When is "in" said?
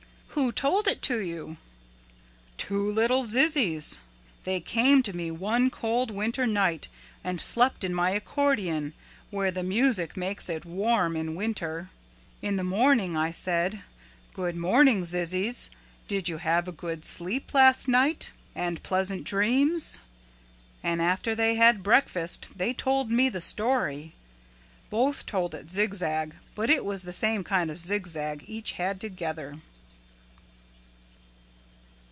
7.83-7.93, 11.17-11.35, 12.41-12.55